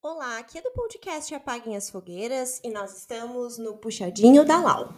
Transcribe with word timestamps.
Olá, 0.00 0.38
aqui 0.38 0.56
é 0.56 0.62
do 0.62 0.70
podcast 0.70 1.34
Apaguem 1.34 1.76
as 1.76 1.90
Fogueiras 1.90 2.60
e 2.62 2.70
nós 2.70 2.96
estamos 2.96 3.58
no 3.58 3.76
Puxadinho 3.78 4.44
da 4.44 4.60
Lau. 4.60 4.94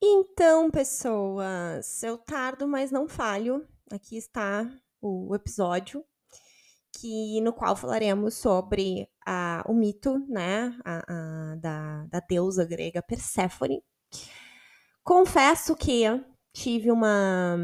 Então, 0.00 0.70
pessoas, 0.70 2.00
eu 2.04 2.16
tardo, 2.16 2.68
mas 2.68 2.92
não 2.92 3.08
falho. 3.08 3.66
Aqui 3.90 4.16
está 4.16 4.70
o 5.02 5.34
episódio 5.34 6.04
que 6.96 7.40
no 7.40 7.52
qual 7.52 7.74
falaremos 7.74 8.34
sobre 8.34 9.08
a, 9.26 9.64
o 9.66 9.74
mito, 9.74 10.20
né, 10.28 10.78
a, 10.84 11.02
a, 11.08 11.56
da, 11.56 12.06
da 12.06 12.20
deusa 12.20 12.64
grega 12.64 13.02
Perséfone. 13.02 13.82
Confesso 15.04 15.76
que 15.76 16.02
tive 16.52 16.90
uma, 16.90 17.56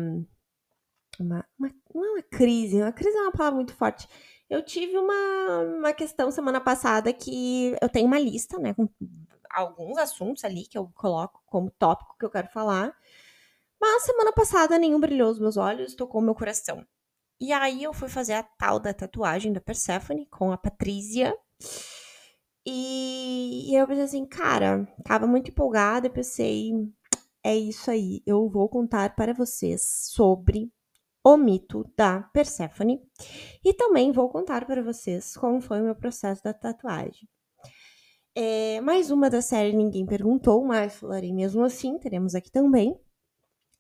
uma, 1.19 1.45
uma 1.59 1.74
não 1.95 2.05
é 2.05 2.10
uma 2.10 2.23
crise, 2.23 2.77
uma 2.77 2.92
crise 2.92 3.16
é 3.16 3.23
uma 3.23 3.33
palavra 3.33 3.56
muito 3.56 3.74
forte. 3.74 4.06
Eu 4.48 4.64
tive 4.64 4.97
uma, 4.98 5.61
uma 5.78 5.92
questão 5.92 6.30
semana 6.30 6.61
passada 6.61 7.12
que 7.12 7.77
eu 7.80 7.88
tenho 7.88 8.06
uma 8.06 8.19
lista, 8.19 8.59
né, 8.59 8.74
com 8.74 8.88
alguns 9.48 9.97
assuntos 9.98 10.45
ali 10.45 10.66
que 10.66 10.77
eu 10.77 10.91
coloco 10.95 11.42
como 11.47 11.70
tópico 11.70 12.16
que 12.19 12.24
eu 12.24 12.30
quero 12.30 12.48
falar. 12.48 12.95
Mas 13.80 14.02
semana 14.02 14.33
passada 14.33 14.78
nenhum 14.78 15.00
brilhou 15.00 15.30
os 15.30 15.38
meus 15.38 15.56
olhos, 15.56 15.95
tocou 15.95 16.20
meu 16.20 16.34
coração. 16.34 16.86
E 17.41 17.52
aí 17.52 17.83
eu 17.83 17.95
fui 17.95 18.09
fazer 18.09 18.34
a 18.34 18.42
tal 18.42 18.78
da 18.78 18.92
tatuagem 18.92 19.52
da 19.52 19.61
Persephone 19.61 20.27
com 20.27 20.52
a 20.52 20.59
Patrícia. 20.59 21.34
E, 22.66 23.75
eu 23.75 23.86
pensei 23.86 24.05
assim, 24.05 24.27
cara, 24.27 24.86
tava 25.05 25.27
muito 25.27 25.50
empolgada 25.50 26.11
pensei, 26.11 26.72
é 27.42 27.56
isso 27.56 27.90
aí, 27.90 28.22
eu 28.26 28.48
vou 28.48 28.68
contar 28.68 29.14
para 29.14 29.32
vocês 29.32 30.10
sobre 30.12 30.72
o 31.22 31.36
mito 31.36 31.84
da 31.97 32.22
Persephone 32.32 33.00
e 33.64 33.74
também 33.74 34.12
vou 34.12 34.28
contar 34.28 34.66
para 34.66 34.82
vocês 34.82 35.36
como 35.36 35.60
foi 35.60 35.80
o 35.80 35.84
meu 35.84 35.94
processo 35.94 36.42
da 36.42 36.52
tatuagem. 36.52 37.28
É, 38.34 38.80
mais 38.80 39.10
uma 39.10 39.28
da 39.28 39.42
série 39.42 39.72
Ninguém 39.72 40.06
Perguntou, 40.06 40.64
mas 40.64 40.97
falarei 40.97 41.32
mesmo 41.32 41.64
assim, 41.64 41.98
teremos 41.98 42.34
aqui 42.34 42.50
também. 42.50 42.98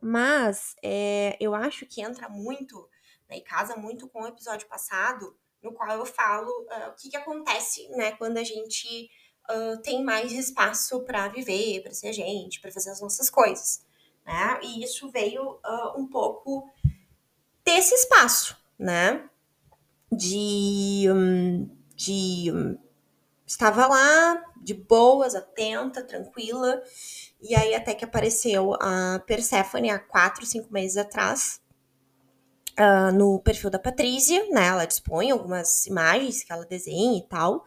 Mas 0.00 0.74
é, 0.82 1.36
eu 1.38 1.54
acho 1.54 1.86
que 1.86 2.00
entra 2.00 2.28
muito, 2.28 2.88
né, 3.28 3.38
e 3.38 3.42
casa 3.42 3.76
muito 3.76 4.08
com 4.08 4.22
o 4.22 4.26
episódio 4.26 4.66
passado, 4.66 5.36
no 5.62 5.72
qual 5.72 5.90
eu 5.98 6.06
falo 6.06 6.48
uh, 6.48 6.88
o 6.90 6.94
que, 6.94 7.10
que 7.10 7.16
acontece 7.16 7.88
né, 7.90 8.12
quando 8.12 8.38
a 8.38 8.42
gente 8.42 9.10
uh, 9.48 9.80
tem 9.82 10.04
mais 10.04 10.32
espaço 10.32 11.00
para 11.00 11.28
viver, 11.28 11.82
para 11.82 11.92
ser 11.92 12.12
gente, 12.12 12.60
para 12.60 12.72
fazer 12.72 12.90
as 12.90 13.00
nossas 13.00 13.30
coisas. 13.30 13.84
Né? 14.26 14.60
E 14.62 14.84
isso 14.84 15.10
veio 15.10 15.42
uh, 15.42 15.98
um 15.98 16.06
pouco 16.06 16.68
desse 17.64 17.94
espaço, 17.94 18.56
né? 18.78 19.28
De, 20.12 21.06
de 21.94 22.52
estava 23.46 23.86
lá, 23.86 24.44
de 24.60 24.74
boas, 24.74 25.34
atenta, 25.34 26.02
tranquila. 26.02 26.82
E 27.40 27.54
aí 27.54 27.74
até 27.74 27.94
que 27.94 28.04
apareceu 28.04 28.74
a 28.74 29.20
Persephone 29.26 29.90
há 29.90 29.98
quatro, 29.98 30.44
cinco 30.44 30.72
meses 30.72 30.96
atrás, 30.96 31.60
uh, 32.78 33.12
no 33.12 33.40
perfil 33.40 33.70
da 33.70 33.78
Patrícia, 33.78 34.46
né? 34.50 34.66
Ela 34.66 34.84
dispõe 34.84 35.30
algumas 35.30 35.86
imagens 35.86 36.44
que 36.44 36.52
ela 36.52 36.64
desenha 36.64 37.18
e 37.18 37.26
tal, 37.28 37.64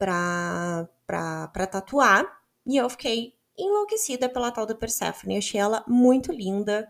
pra, 0.00 0.88
pra, 1.06 1.48
pra 1.48 1.66
tatuar. 1.66 2.26
E 2.66 2.78
eu 2.78 2.88
fiquei 2.88 3.34
enlouquecida 3.56 4.30
pela 4.30 4.50
tal 4.50 4.64
da 4.64 4.74
Persephone. 4.74 5.34
Eu 5.34 5.38
achei 5.38 5.60
ela 5.60 5.84
muito 5.86 6.32
linda, 6.32 6.88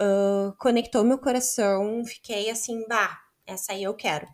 uh, 0.00 0.56
conectou 0.58 1.04
meu 1.04 1.18
coração. 1.18 2.02
Fiquei 2.06 2.48
assim, 2.48 2.86
bah, 2.88 3.20
essa 3.46 3.72
aí 3.72 3.82
eu 3.82 3.94
quero. 3.94 4.26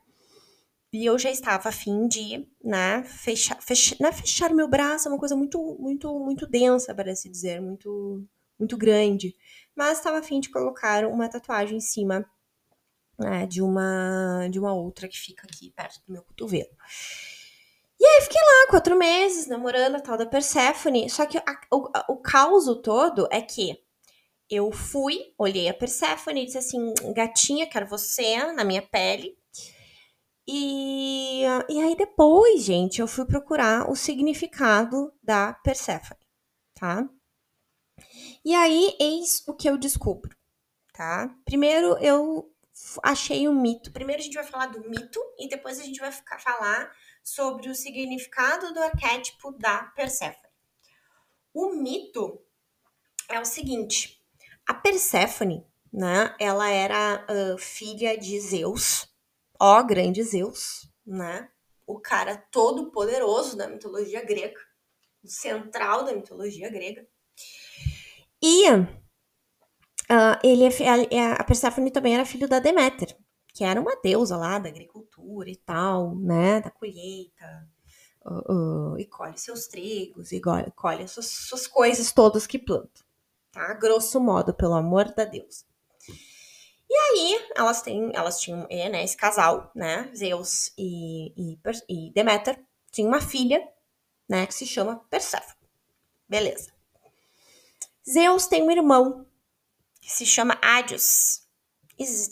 E 0.92 1.04
eu 1.06 1.18
já 1.18 1.30
estava 1.30 1.70
afim 1.70 2.06
de, 2.06 2.46
né, 2.62 3.02
fechar, 3.04 3.60
fechar, 3.62 3.96
né, 3.98 4.12
fechar 4.12 4.54
meu 4.54 4.68
braço, 4.68 5.08
é 5.08 5.10
uma 5.10 5.18
coisa 5.18 5.34
muito, 5.34 5.58
muito, 5.80 6.18
muito 6.20 6.46
densa, 6.46 6.94
para 6.94 7.16
se 7.16 7.30
dizer, 7.30 7.62
muito, 7.62 8.22
muito 8.58 8.76
grande. 8.76 9.34
Mas 9.74 9.98
estava 9.98 10.18
afim 10.18 10.38
de 10.38 10.50
colocar 10.50 11.06
uma 11.06 11.30
tatuagem 11.30 11.78
em 11.78 11.80
cima 11.80 12.26
né, 13.18 13.46
de 13.46 13.62
uma, 13.62 14.46
de 14.50 14.58
uma 14.58 14.74
outra 14.74 15.08
que 15.08 15.18
fica 15.18 15.46
aqui 15.46 15.70
perto 15.70 16.02
do 16.06 16.12
meu 16.12 16.22
cotovelo. 16.22 16.70
E 18.02 18.04
aí 18.04 18.20
fiquei 18.22 18.40
lá 18.40 18.66
quatro 18.68 18.96
meses 18.96 19.46
namorando 19.46 19.94
a 19.94 20.00
tal 20.00 20.18
da 20.18 20.26
Persephone. 20.26 21.08
Só 21.08 21.24
que 21.24 21.38
a, 21.38 21.60
o, 21.70 21.88
o 22.14 22.16
caos 22.16 22.64
todo 22.82 23.28
é 23.30 23.40
que 23.40 23.80
eu 24.50 24.72
fui, 24.72 25.32
olhei 25.38 25.68
a 25.68 25.74
Persephone 25.74 26.42
e 26.42 26.46
disse 26.46 26.58
assim: 26.58 26.92
gatinha, 27.14 27.64
quero 27.64 27.86
você 27.86 28.52
na 28.52 28.64
minha 28.64 28.82
pele. 28.82 29.38
E, 30.48 31.42
e 31.68 31.80
aí 31.80 31.94
depois, 31.94 32.64
gente, 32.64 33.00
eu 33.00 33.06
fui 33.06 33.24
procurar 33.24 33.88
o 33.88 33.94
significado 33.94 35.12
da 35.22 35.52
Perséfone, 35.52 36.26
tá? 36.74 37.08
E 38.44 38.52
aí, 38.52 38.96
eis 38.98 39.44
o 39.46 39.54
que 39.54 39.70
eu 39.70 39.78
descubro, 39.78 40.36
tá? 40.92 41.32
Primeiro, 41.44 41.96
eu 41.98 42.52
achei 43.00 43.46
o 43.46 43.52
um 43.52 43.60
mito. 43.60 43.92
Primeiro 43.92 44.20
a 44.20 44.24
gente 44.24 44.34
vai 44.34 44.44
falar 44.44 44.66
do 44.66 44.90
mito 44.90 45.20
e 45.38 45.48
depois 45.48 45.78
a 45.78 45.84
gente 45.84 46.00
vai 46.00 46.10
ficar, 46.10 46.40
falar 46.40 46.90
sobre 47.22 47.68
o 47.68 47.74
significado 47.74 48.72
do 48.72 48.80
arquétipo 48.80 49.52
da 49.52 49.84
Perséfone. 49.84 50.52
O 51.54 51.74
mito 51.74 52.40
é 53.28 53.38
o 53.40 53.44
seguinte: 53.44 54.22
a 54.66 54.74
Perséfone, 54.74 55.66
né? 55.92 56.34
Ela 56.38 56.68
era 56.70 57.26
uh, 57.28 57.58
filha 57.58 58.16
de 58.16 58.40
Zeus, 58.40 59.08
ó 59.58 59.82
grande 59.82 60.22
Zeus, 60.22 60.90
né? 61.06 61.48
O 61.86 62.00
cara 62.00 62.36
todo 62.50 62.90
poderoso 62.90 63.56
da 63.56 63.68
mitologia 63.68 64.24
grega, 64.24 64.60
o 65.22 65.28
central 65.28 66.04
da 66.04 66.14
mitologia 66.14 66.70
grega. 66.70 67.06
E 68.42 68.70
uh, 68.70 68.86
ele 70.42 70.64
é, 70.64 71.16
é, 71.16 71.32
a 71.32 71.44
Perséfone 71.44 71.90
também 71.90 72.14
era 72.14 72.24
filho 72.24 72.48
da 72.48 72.58
Deméter, 72.58 73.16
que 73.52 73.64
era 73.64 73.80
uma 73.80 73.96
deusa 74.02 74.36
lá 74.36 74.58
da 74.58 74.68
agricultura 74.68 75.50
e 75.50 75.56
tal, 75.56 76.14
né? 76.14 76.60
Da 76.60 76.70
colheita. 76.70 77.68
Uh, 78.24 78.92
uh, 78.92 78.98
e 78.98 79.04
colhe 79.04 79.36
seus 79.36 79.66
trigos, 79.66 80.30
e 80.30 80.40
colhe, 80.40 80.70
colhe 80.76 81.08
suas, 81.08 81.26
suas 81.26 81.66
coisas 81.66 82.12
todas 82.12 82.46
que 82.46 82.56
planta, 82.56 83.02
tá? 83.50 83.74
Grosso 83.74 84.20
modo, 84.20 84.54
pelo 84.54 84.74
amor 84.74 85.12
da 85.12 85.24
deusa. 85.24 85.64
E 86.88 86.94
aí, 86.94 87.48
elas 87.56 87.82
têm, 87.82 88.12
elas 88.14 88.38
tinham, 88.38 88.64
é, 88.70 88.88
né, 88.88 89.02
esse 89.02 89.16
casal, 89.16 89.72
né, 89.74 90.08
Zeus 90.14 90.72
e, 90.76 91.32
e, 91.36 91.58
e 91.88 92.12
Deméter, 92.12 92.62
tinha 92.92 93.08
uma 93.08 93.20
filha, 93.20 93.66
né, 94.28 94.46
que 94.46 94.54
se 94.54 94.66
chama 94.66 95.02
Perséfone. 95.10 95.68
Beleza. 96.28 96.70
Zeus 98.08 98.46
tem 98.46 98.62
um 98.62 98.70
irmão 98.70 99.26
que 100.00 100.12
se 100.12 100.26
chama 100.26 100.58
Hades. 100.62 101.41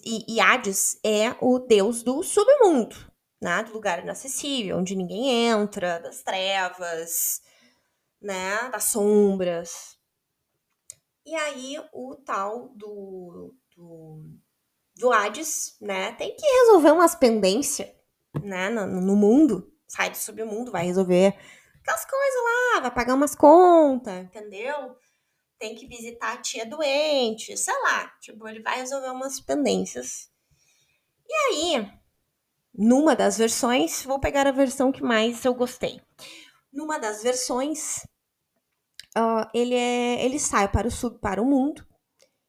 E, 0.04 0.40
Hades 0.40 0.98
é 1.04 1.36
o 1.40 1.58
deus 1.58 2.02
do 2.02 2.22
submundo, 2.22 2.96
né, 3.40 3.62
do 3.64 3.72
lugar 3.72 4.02
inacessível, 4.02 4.78
onde 4.78 4.96
ninguém 4.96 5.48
entra, 5.48 5.98
das 6.00 6.22
trevas, 6.22 7.40
né, 8.20 8.68
das 8.70 8.84
sombras. 8.84 9.96
E 11.24 11.34
aí, 11.34 11.76
o 11.92 12.16
tal 12.16 12.70
do, 12.74 13.54
do 13.76 14.40
do 15.00 15.12
Hades, 15.12 15.76
né? 15.80 16.12
Tem 16.12 16.36
que 16.36 16.46
resolver 16.46 16.92
umas 16.92 17.14
pendências, 17.14 17.88
né? 18.42 18.68
No, 18.68 18.86
no 18.86 19.16
mundo. 19.16 19.72
Sai 19.88 20.10
do 20.10 20.16
submundo, 20.16 20.70
vai 20.70 20.86
resolver 20.86 21.34
aquelas 21.80 22.04
coisas 22.04 22.40
lá, 22.44 22.80
vai 22.80 22.90
pagar 22.90 23.14
umas 23.14 23.34
contas, 23.34 24.24
entendeu? 24.24 24.94
Tem 25.60 25.76
que 25.76 25.86
visitar 25.86 26.32
a 26.32 26.38
tia 26.38 26.66
doente, 26.66 27.56
sei 27.56 27.74
lá. 27.82 28.08
Tipo, 28.20 28.48
ele 28.48 28.60
vai 28.60 28.78
resolver 28.78 29.10
umas 29.10 29.40
pendências. 29.40 30.28
E 31.28 31.32
aí, 31.32 31.92
numa 32.74 33.14
das 33.14 33.38
versões, 33.38 34.02
vou 34.02 34.18
pegar 34.18 34.46
a 34.48 34.52
versão 34.52 34.90
que 34.90 35.02
mais 35.02 35.44
eu 35.44 35.54
gostei. 35.54 36.00
Numa 36.72 36.98
das 36.98 37.22
versões, 37.22 37.98
uh, 39.16 39.46
ele, 39.54 39.74
é, 39.74 40.24
ele 40.24 40.40
sai 40.40 40.68
para 40.68 40.88
o 40.88 40.90
sub, 40.90 41.20
para 41.20 41.40
o 41.40 41.46
mundo. 41.46 41.86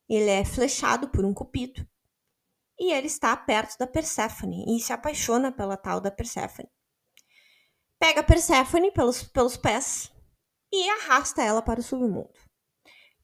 Ele 0.09 0.29
é 0.29 0.43
flechado 0.43 1.09
por 1.09 1.23
um 1.23 1.33
cupido 1.33 1.87
e 2.81 2.91
ele 2.91 3.05
está 3.05 3.37
perto 3.37 3.77
da 3.77 3.85
Perséfone 3.85 4.65
e 4.67 4.79
se 4.79 4.91
apaixona 4.91 5.51
pela 5.51 5.77
tal 5.77 6.01
da 6.01 6.09
Perséfone. 6.09 6.67
Pega 7.99 8.21
a 8.21 8.23
Perséfone 8.23 8.91
pelos, 8.91 9.21
pelos 9.21 9.55
pés 9.55 10.11
e 10.73 10.89
arrasta 10.89 11.43
ela 11.43 11.61
para 11.61 11.79
o 11.79 11.83
submundo. 11.83 12.33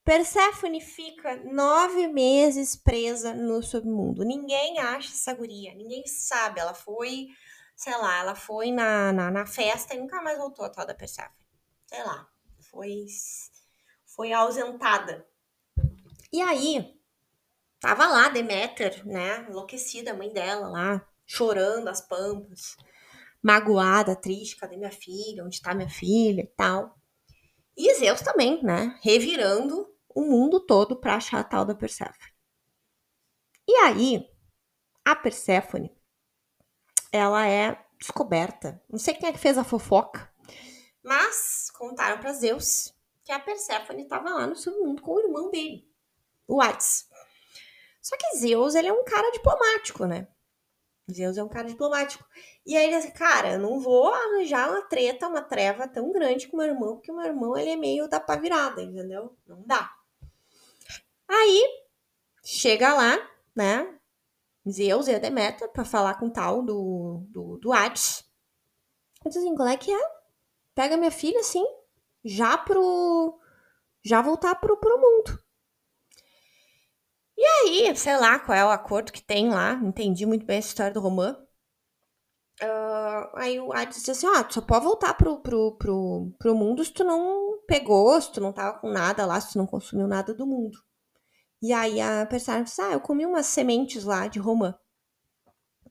Perséfone 0.08 0.80
fica 0.80 1.36
nove 1.44 2.08
meses 2.08 2.78
presa 2.78 3.34
no 3.34 3.62
submundo. 3.62 4.24
Ninguém 4.24 4.80
acha 4.80 5.12
essa 5.12 5.34
guria, 5.34 5.76
ninguém 5.76 6.08
sabe. 6.08 6.62
Ela 6.62 6.74
foi, 6.74 7.28
sei 7.76 7.92
lá, 7.98 8.20
ela 8.20 8.34
foi 8.34 8.72
na, 8.72 9.12
na, 9.12 9.30
na 9.30 9.46
festa 9.46 9.94
e 9.94 10.00
nunca 10.00 10.22
mais 10.22 10.38
voltou 10.38 10.64
a 10.64 10.70
tal 10.70 10.86
da 10.86 10.94
Perséfone. 10.94 11.46
Sei 11.88 12.02
lá, 12.06 12.26
foi, 12.72 13.06
foi 14.06 14.32
ausentada 14.32 15.28
E 16.32 16.42
aí, 16.42 16.98
tava 17.78 18.08
lá 18.08 18.30
Deméter, 18.30 19.06
né, 19.06 19.46
enlouquecida, 19.50 20.12
a 20.12 20.16
mãe 20.16 20.32
dela 20.32 20.70
lá, 20.70 21.06
chorando 21.26 21.90
as 21.90 22.00
pampas, 22.00 22.78
magoada, 23.44 24.16
triste, 24.16 24.56
cadê 24.56 24.78
minha 24.78 24.90
filha, 24.90 25.44
onde 25.44 25.62
tá 25.62 25.76
minha 25.76 25.90
filha 25.90 26.44
e 26.44 26.48
tal. 26.56 26.98
E 27.76 27.94
Zeus 27.96 28.22
também, 28.22 28.64
né, 28.64 28.98
revirando 29.04 29.97
o 30.18 30.22
mundo 30.22 30.60
todo 30.60 30.96
pra 30.96 31.18
achar 31.18 31.40
a 31.40 31.44
tal 31.44 31.64
da 31.64 31.76
Perséfone. 31.76 32.34
E 33.68 33.76
aí, 33.76 34.28
a 35.06 35.16
Perséfone, 35.16 35.96
ela 37.12 37.48
é 37.48 37.86
descoberta. 38.00 38.82
Não 38.90 38.98
sei 38.98 39.14
quem 39.14 39.30
é 39.30 39.32
que 39.32 39.38
fez 39.38 39.60
a 39.60 39.64
fofoca, 39.64 40.28
mas 41.04 41.70
contaram 41.70 42.20
para 42.20 42.34
Zeus 42.34 42.96
que 43.24 43.32
a 43.32 43.40
Perséfone 43.40 44.04
estava 44.04 44.32
lá 44.32 44.48
no 44.48 44.56
submundo 44.56 45.04
com 45.04 45.12
o 45.12 45.20
irmão 45.20 45.52
dele, 45.52 45.88
o 46.48 46.60
Hades. 46.60 47.08
Só 48.02 48.18
que 48.18 48.38
Zeus, 48.40 48.74
ele 48.74 48.88
é 48.88 48.94
um 48.94 49.04
cara 49.04 49.30
diplomático, 49.32 50.06
né? 50.06 50.28
Zeus 51.12 51.38
é 51.38 51.44
um 51.44 51.50
cara 51.50 51.68
diplomático. 51.68 52.26
E 52.66 52.76
aí 52.76 52.88
ele 52.88 52.98
disse, 52.98 53.12
cara, 53.12 53.54
eu 53.54 53.60
não 53.60 53.80
vou 53.80 54.12
arranjar 54.12 54.72
uma 54.72 54.82
treta, 54.82 55.28
uma 55.28 55.44
treva 55.44 55.88
tão 55.88 56.12
grande 56.12 56.48
com 56.48 56.58
meu 56.58 56.66
irmão, 56.66 56.96
porque 56.96 57.12
meu 57.12 57.26
irmão, 57.26 57.56
ele 57.56 57.70
é 57.70 57.76
meio 57.76 58.08
da 58.10 58.20
pá 58.20 58.36
virada, 58.36 58.82
entendeu? 58.82 59.38
Não 59.46 59.62
dá. 59.64 59.97
Aí, 61.28 61.68
chega 62.44 62.94
lá, 62.94 63.18
né? 63.56 63.98
Zeus 64.70 65.08
e 65.08 65.16
a 65.16 65.20
Deméter 65.20 65.72
para 65.72 65.86
falar 65.86 66.16
com 66.16 66.28
o 66.28 66.32
tal 66.32 66.64
do, 66.64 67.26
do, 67.30 67.58
do 67.58 67.74
Hades. 67.74 68.24
Eu 69.24 69.30
disse 69.30 69.40
assim, 69.40 69.56
qual 69.56 69.68
é 69.68 69.78
que 69.78 69.92
é? 69.92 70.12
Pega 70.76 70.98
minha 70.98 71.12
filha, 71.12 71.40
assim, 71.40 71.66
já 72.24 72.58
pro... 72.58 73.40
Já 74.04 74.22
voltar 74.22 74.56
pro, 74.56 74.78
pro 74.78 74.98
mundo. 74.98 75.44
E 77.38 77.44
aí, 77.44 77.96
sei 77.96 78.18
lá 78.18 78.40
qual 78.40 78.58
é 78.58 78.66
o 78.66 78.70
acordo 78.70 79.12
que 79.12 79.22
tem 79.22 79.50
lá, 79.50 79.74
entendi 79.74 80.26
muito 80.26 80.46
bem 80.46 80.58
essa 80.58 80.70
história 80.70 80.94
do 80.94 81.00
Romã. 81.00 81.38
Uh, 82.62 83.30
aí 83.36 83.60
o 83.60 83.72
Hades 83.72 83.98
disse 83.98 84.12
assim, 84.12 84.28
ó, 84.28 84.44
tu 84.44 84.56
só 84.56 84.62
pode 84.62 84.86
voltar 84.86 85.14
pro, 85.14 85.40
pro, 85.42 85.78
pro, 85.78 86.34
pro 86.40 86.56
mundo 86.56 86.84
se 86.84 86.92
tu 86.92 87.04
não 87.04 87.60
pegou, 87.68 88.20
se 88.20 88.32
tu 88.32 88.42
não 88.42 88.52
tava 88.52 88.80
com 88.80 88.90
nada 88.90 89.26
lá, 89.26 89.40
se 89.40 89.54
tu 89.54 89.60
não 89.60 89.68
consumiu 89.68 90.08
nada 90.08 90.34
do 90.34 90.48
mundo. 90.48 90.87
E 91.62 91.74
aí 91.74 92.00
a 92.00 92.26
Persephone 92.26 92.64
disse, 92.64 92.82
ah, 92.82 92.92
eu 92.92 93.02
comi 93.02 93.26
umas 93.26 93.48
sementes 93.48 94.04
lá 94.04 94.28
de 94.28 94.40
romã. 94.40 94.78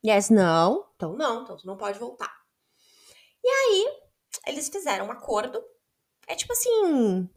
E 0.03 0.11
eles, 0.11 0.31
não, 0.31 0.89
então 0.95 1.15
não, 1.15 1.43
então 1.43 1.57
tu 1.57 1.67
não 1.67 1.77
pode 1.77 1.99
voltar. 1.99 2.33
E 3.43 3.49
aí, 3.49 4.01
eles 4.47 4.69
fizeram 4.69 5.07
um 5.07 5.11
acordo. 5.11 5.63
É 6.29 6.35
tipo 6.35 6.53
assim, 6.53 7.29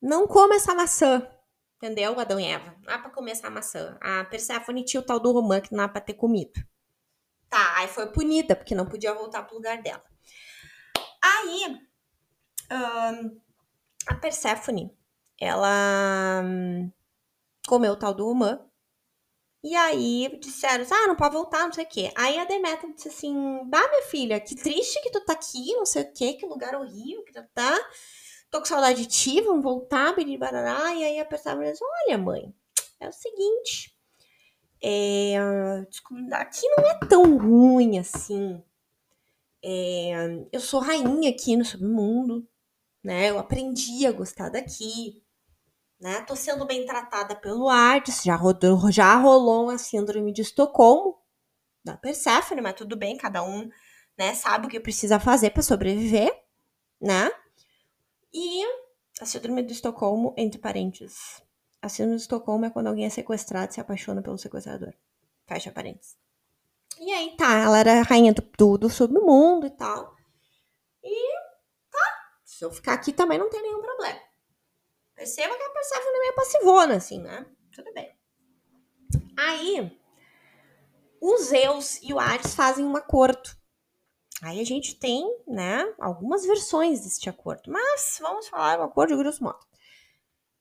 não 0.00 0.26
come 0.26 0.56
essa 0.56 0.74
maçã, 0.74 1.28
entendeu, 1.76 2.18
Adão 2.18 2.38
e 2.38 2.46
Eva? 2.46 2.72
Não 2.72 2.82
dá 2.82 2.98
pra 2.98 3.10
comer 3.10 3.32
essa 3.32 3.50
maçã. 3.50 3.96
A 4.00 4.24
Persephone 4.24 4.84
tinha 4.84 5.00
o 5.00 5.06
tal 5.06 5.20
do 5.20 5.32
romã 5.32 5.60
que 5.60 5.72
não 5.72 5.78
dá 5.78 5.88
pra 5.88 6.00
ter 6.00 6.14
comido. 6.14 6.60
Tá, 7.48 7.76
aí 7.76 7.88
foi 7.88 8.10
punida, 8.10 8.56
porque 8.56 8.74
não 8.74 8.86
podia 8.86 9.14
voltar 9.14 9.42
pro 9.42 9.56
lugar 9.56 9.80
dela. 9.82 10.02
Aí, 11.22 11.80
um, 12.72 13.40
a 14.06 14.14
Persephone, 14.14 14.90
ela 15.38 16.42
comeu 17.66 17.92
o 17.92 17.96
tal 17.96 18.14
do 18.14 18.28
humã. 18.28 18.60
E 19.64 19.76
aí 19.76 20.38
disseram, 20.40 20.84
ah, 20.90 21.06
não 21.06 21.14
pode 21.16 21.34
voltar, 21.34 21.64
não 21.64 21.72
sei 21.72 21.84
o 21.84 21.88
quê. 21.88 22.12
Aí 22.16 22.38
a 22.38 22.44
Demetra 22.44 22.92
disse 22.92 23.08
assim, 23.08 23.34
bah, 23.66 23.88
minha 23.88 24.02
filha, 24.02 24.40
que 24.40 24.56
triste 24.56 25.00
que 25.02 25.10
tu 25.10 25.24
tá 25.24 25.34
aqui, 25.34 25.72
não 25.74 25.86
sei 25.86 26.02
o 26.02 26.12
quê, 26.12 26.32
que 26.34 26.46
lugar 26.46 26.74
horrível 26.74 27.24
que 27.24 27.32
tu 27.32 27.44
tá. 27.54 27.78
Tô 28.50 28.58
com 28.58 28.64
saudade 28.64 29.02
de 29.02 29.08
ti, 29.08 29.40
vamos 29.40 29.62
voltar, 29.62 30.16
biribarará. 30.16 30.92
E 30.94 31.04
aí 31.04 31.20
a 31.20 31.24
pessoa 31.24 31.56
disse, 31.64 31.82
olha, 32.06 32.18
mãe, 32.18 32.52
é 32.98 33.08
o 33.08 33.12
seguinte, 33.12 33.96
é, 34.82 35.36
aqui 36.32 36.68
não 36.76 36.84
é 36.88 36.98
tão 37.08 37.38
ruim 37.38 38.00
assim. 38.00 38.60
É, 39.64 40.12
eu 40.52 40.60
sou 40.60 40.80
rainha 40.80 41.30
aqui 41.30 41.56
no 41.56 41.64
submundo, 41.64 42.48
né? 43.02 43.30
Eu 43.30 43.38
aprendi 43.38 44.04
a 44.06 44.12
gostar 44.12 44.48
daqui 44.48 45.22
né? 46.02 46.20
Tô 46.22 46.34
sendo 46.34 46.66
bem 46.66 46.84
tratada 46.84 47.36
pelo 47.36 47.68
Hades, 47.68 48.24
já, 48.24 48.34
rodou, 48.34 48.90
já 48.90 49.14
rolou 49.14 49.70
a 49.70 49.78
síndrome 49.78 50.32
de 50.32 50.42
Estocolmo 50.42 51.16
da 51.84 51.96
Persephone, 51.96 52.60
mas 52.60 52.74
tudo 52.74 52.96
bem, 52.96 53.16
cada 53.16 53.44
um, 53.44 53.70
né, 54.18 54.34
sabe 54.34 54.66
o 54.66 54.68
que 54.68 54.80
precisa 54.80 55.20
fazer 55.20 55.50
para 55.50 55.62
sobreviver, 55.62 56.28
né? 57.00 57.30
E 58.34 58.64
a 59.20 59.24
síndrome 59.24 59.62
de 59.62 59.74
Estocolmo, 59.74 60.34
entre 60.36 60.60
parênteses. 60.60 61.40
A 61.80 61.88
síndrome 61.88 62.16
de 62.16 62.22
Estocolmo 62.22 62.64
é 62.64 62.70
quando 62.70 62.88
alguém 62.88 63.04
é 63.04 63.10
sequestrado 63.10 63.70
e 63.70 63.74
se 63.74 63.80
apaixona 63.80 64.20
pelo 64.22 64.38
sequestrador. 64.38 64.92
Fecha 65.46 65.70
parênteses. 65.70 66.16
E 66.98 67.12
aí 67.12 67.36
tá, 67.36 67.58
ela 67.58 67.78
era 67.78 68.02
rainha 68.02 68.34
do, 68.34 68.76
do 68.76 68.90
submundo 68.90 69.66
e 69.66 69.70
tal. 69.70 70.16
E 71.04 71.32
tá, 71.90 72.32
se 72.44 72.64
eu 72.64 72.72
ficar 72.72 72.94
aqui 72.94 73.12
também 73.12 73.38
não 73.38 73.48
tem 73.48 73.62
nenhum 73.62 73.80
problema. 73.80 74.31
Perceba 75.14 75.56
que 75.56 75.62
a 75.62 75.70
Persephone 75.70 76.16
é 76.16 76.20
meio 76.20 76.34
passivona, 76.34 76.96
assim, 76.96 77.20
né? 77.20 77.46
Tudo 77.74 77.92
bem. 77.92 78.16
Aí, 79.36 79.98
os 81.20 81.42
Zeus 81.46 82.02
e 82.02 82.12
o 82.12 82.18
Hades 82.18 82.54
fazem 82.54 82.84
um 82.84 82.96
acordo. 82.96 83.50
Aí 84.42 84.60
a 84.60 84.64
gente 84.64 84.98
tem, 84.98 85.24
né, 85.46 85.94
algumas 86.00 86.44
versões 86.44 87.02
deste 87.02 87.30
acordo, 87.30 87.70
mas 87.70 88.18
vamos 88.20 88.48
falar 88.48 88.80
o 88.80 88.82
acordo 88.82 89.14
de 89.14 89.22
grosso 89.22 89.44
modo. 89.44 89.60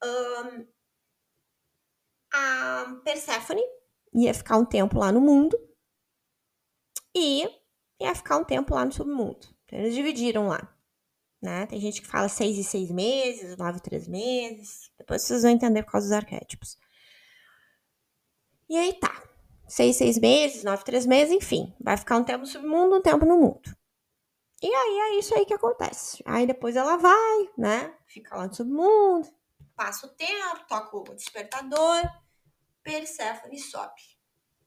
Um, 0.03 0.67
a 2.31 3.01
Persephone 3.03 3.63
ia 4.13 4.33
ficar 4.33 4.57
um 4.57 4.65
tempo 4.65 4.99
lá 4.99 5.11
no 5.11 5.19
mundo 5.19 5.57
e 7.15 7.49
ia 7.99 8.15
ficar 8.15 8.37
um 8.37 8.43
tempo 8.43 8.75
lá 8.75 8.85
no 8.85 8.91
submundo. 8.91 9.47
Então, 9.65 9.79
eles 9.79 9.95
dividiram 9.95 10.47
lá 10.47 10.71
né? 11.41 11.65
Tem 11.65 11.79
gente 11.79 12.01
que 12.01 12.07
fala 12.07 12.29
seis 12.29 12.57
e 12.57 12.63
seis 12.63 12.91
meses, 12.91 13.57
nove 13.57 13.79
e 13.79 13.81
três 13.81 14.07
meses. 14.07 14.91
Depois 14.97 15.21
vocês 15.21 15.41
vão 15.41 15.51
entender 15.51 15.83
por 15.83 15.93
causa 15.93 16.07
dos 16.07 16.15
arquétipos. 16.15 16.77
E 18.69 18.77
aí 18.77 18.93
tá. 18.93 19.23
Seis, 19.67 19.95
seis 19.95 20.17
meses, 20.17 20.63
nove, 20.63 20.83
três 20.83 21.05
meses, 21.05 21.33
enfim. 21.33 21.73
Vai 21.79 21.97
ficar 21.97 22.17
um 22.17 22.23
tempo 22.23 22.39
no 22.39 22.45
submundo, 22.45 22.97
um 22.97 23.01
tempo 23.01 23.25
no 23.25 23.37
mundo. 23.37 23.75
E 24.61 24.67
aí 24.67 24.99
é 24.99 25.19
isso 25.19 25.33
aí 25.33 25.45
que 25.45 25.53
acontece. 25.53 26.21
Aí 26.25 26.45
depois 26.45 26.75
ela 26.75 26.95
vai, 26.97 27.49
né? 27.57 27.95
Fica 28.05 28.35
lá 28.35 28.47
no 28.47 28.53
submundo, 28.53 29.27
passa 29.75 30.05
o 30.05 30.09
tempo, 30.09 30.67
toca 30.67 30.95
o 30.95 31.15
despertador, 31.15 32.03
Persephone 32.83 33.57
sobe. 33.57 34.01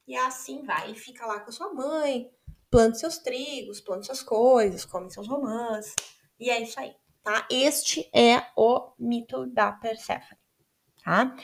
E 0.05 0.15
assim 0.15 0.63
vai, 0.63 0.91
e 0.91 0.95
fica 0.95 1.25
lá 1.25 1.39
com 1.39 1.49
a 1.49 1.53
sua 1.53 1.73
mãe, 1.73 2.29
planta 2.69 2.95
seus 2.95 3.17
trigos, 3.19 3.79
planta 3.79 4.03
suas 4.03 4.21
coisas, 4.21 4.83
come 4.83 5.09
seus 5.09 5.27
romãs. 5.27 5.95
E 6.39 6.49
é 6.49 6.61
isso 6.61 6.79
aí, 6.79 6.95
tá? 7.23 7.47
Este 7.49 8.09
é 8.13 8.45
o 8.55 8.91
mito 8.99 9.45
da 9.47 9.71
Persephone, 9.71 10.39
tá? 11.03 11.35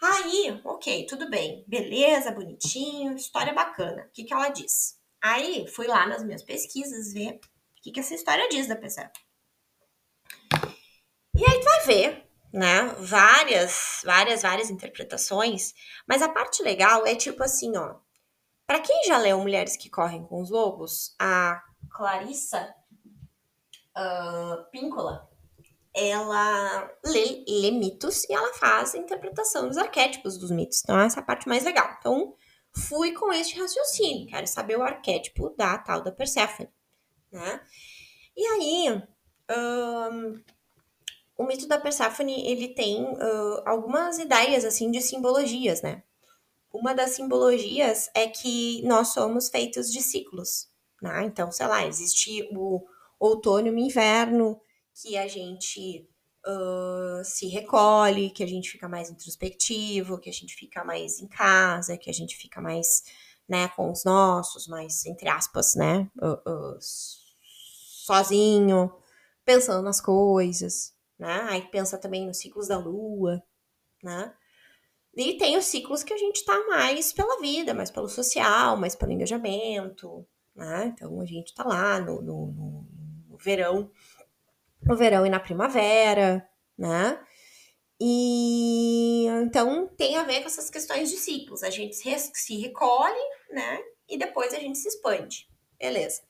Aí, 0.00 0.60
ok, 0.64 1.06
tudo 1.06 1.28
bem, 1.28 1.64
beleza, 1.66 2.30
bonitinho, 2.30 3.16
história 3.16 3.52
bacana. 3.52 4.06
O 4.06 4.10
que, 4.12 4.24
que 4.24 4.32
ela 4.32 4.48
diz? 4.48 5.00
Aí, 5.20 5.66
fui 5.68 5.86
lá 5.86 6.06
nas 6.06 6.22
minhas 6.22 6.42
pesquisas 6.42 7.12
ver 7.12 7.34
o 7.34 7.40
que, 7.82 7.90
que 7.90 8.00
essa 8.00 8.14
história 8.14 8.48
diz 8.48 8.68
da 8.68 8.76
Persephone. 8.76 9.26
E 11.34 11.44
aí 11.44 11.60
tu 11.60 11.64
vai 11.64 11.86
ver, 11.86 12.30
né, 12.52 12.82
várias, 12.98 14.00
várias, 14.04 14.42
várias 14.42 14.70
interpretações, 14.70 15.74
mas 16.06 16.22
a 16.22 16.28
parte 16.28 16.62
legal 16.62 17.06
é 17.06 17.14
tipo 17.14 17.42
assim, 17.42 17.76
ó. 17.76 17.96
Para 18.66 18.80
quem 18.80 19.04
já 19.04 19.18
leu 19.18 19.38
Mulheres 19.38 19.76
que 19.76 19.90
Correm 19.90 20.24
com 20.24 20.40
os 20.40 20.50
Lobos, 20.50 21.14
a 21.20 21.62
Clarissa 21.90 22.74
uh, 23.96 24.70
Píncola, 24.70 25.28
ela 25.94 26.90
lê, 27.04 27.44
lê, 27.48 27.70
mitos 27.70 28.24
e 28.24 28.32
ela 28.34 28.52
faz 28.54 28.94
a 28.94 28.98
interpretação 28.98 29.66
dos 29.66 29.78
arquétipos 29.78 30.36
dos 30.36 30.50
mitos. 30.50 30.82
Então, 30.82 31.00
essa 31.00 31.20
é 31.20 31.22
a 31.22 31.24
parte 31.24 31.48
mais 31.48 31.64
legal. 31.64 31.96
Então, 31.98 32.34
fui 32.76 33.12
com 33.12 33.32
este 33.32 33.58
raciocínio. 33.58 34.26
Quero 34.28 34.46
saber 34.46 34.76
o 34.76 34.82
arquétipo 34.82 35.50
da 35.56 35.78
tal 35.78 36.02
da 36.02 36.12
Perséfone, 36.12 36.68
né? 37.32 37.60
E 38.36 38.46
aí, 38.46 39.02
o 41.38 41.44
mito 41.44 41.66
da 41.66 41.78
Perséfone, 41.78 42.46
ele 42.46 42.68
tem 42.68 43.02
uh, 43.02 43.62
algumas 43.64 44.18
ideias, 44.18 44.64
assim, 44.64 44.90
de 44.90 45.00
simbologias, 45.00 45.80
né? 45.80 46.02
Uma 46.70 46.94
das 46.94 47.12
simbologias 47.12 48.10
é 48.14 48.26
que 48.26 48.82
nós 48.86 49.08
somos 49.08 49.48
feitos 49.48 49.90
de 49.90 50.02
ciclos, 50.02 50.68
né? 51.00 51.24
Então, 51.24 51.50
sei 51.50 51.66
lá, 51.66 51.86
existe 51.86 52.46
o 52.52 52.86
outono 53.18 53.68
e 53.68 53.82
inverno, 53.82 54.60
que 54.94 55.16
a 55.16 55.28
gente 55.28 56.08
uh, 56.46 57.24
se 57.24 57.48
recolhe, 57.48 58.30
que 58.30 58.42
a 58.42 58.46
gente 58.46 58.70
fica 58.70 58.88
mais 58.88 59.10
introspectivo, 59.10 60.18
que 60.18 60.30
a 60.30 60.32
gente 60.32 60.54
fica 60.54 60.84
mais 60.84 61.20
em 61.20 61.26
casa, 61.26 61.96
que 61.96 62.10
a 62.10 62.12
gente 62.12 62.36
fica 62.36 62.60
mais 62.60 63.04
né, 63.48 63.68
com 63.68 63.90
os 63.90 64.04
nossos, 64.04 64.66
mais, 64.66 65.06
entre 65.06 65.28
aspas, 65.28 65.74
né, 65.76 66.10
uh, 66.20 66.50
uh, 66.50 66.78
sozinho, 66.80 68.92
pensando 69.44 69.82
nas 69.82 70.00
coisas, 70.00 70.94
né? 71.18 71.46
Aí 71.48 71.62
pensa 71.70 71.96
também 71.96 72.26
nos 72.26 72.38
ciclos 72.38 72.68
da 72.68 72.78
lua, 72.78 73.42
né? 74.02 74.34
E 75.16 75.38
tem 75.38 75.56
os 75.56 75.64
ciclos 75.64 76.02
que 76.02 76.12
a 76.12 76.18
gente 76.18 76.44
tá 76.44 76.66
mais 76.68 77.12
pela 77.12 77.40
vida, 77.40 77.72
mais 77.72 77.90
pelo 77.90 78.08
social, 78.08 78.76
mais 78.76 78.94
pelo 78.94 79.12
engajamento, 79.12 80.26
né? 80.54 80.92
Então 80.94 81.20
a 81.20 81.24
gente 81.24 81.54
tá 81.54 81.64
lá 81.64 81.98
no, 81.98 82.20
no, 82.20 82.52
no, 82.52 82.88
no 83.36 83.44
verão, 83.44 83.90
no 84.82 84.96
verão 84.96 85.26
e 85.26 85.30
na 85.30 85.38
primavera, 85.38 86.48
né? 86.76 87.20
E 88.00 89.26
então 89.26 89.88
tem 89.96 90.16
a 90.16 90.24
ver 90.24 90.40
com 90.40 90.46
essas 90.46 90.70
questões 90.70 91.10
de 91.10 91.16
ciclos. 91.16 91.62
A 91.62 91.70
gente 91.70 91.96
se, 91.96 92.56
recolhe, 92.56 93.20
né? 93.50 93.78
E 94.08 94.18
depois 94.18 94.52
a 94.52 94.58
gente 94.58 94.78
se 94.78 94.88
expande. 94.88 95.48
Beleza. 95.78 96.22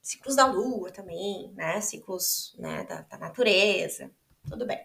Ciclos 0.00 0.36
da 0.36 0.46
lua 0.46 0.90
também, 0.90 1.52
né? 1.54 1.80
Ciclos 1.80 2.54
né, 2.58 2.84
da, 2.84 3.02
da 3.02 3.18
natureza. 3.18 4.10
Tudo 4.48 4.66
bem. 4.66 4.84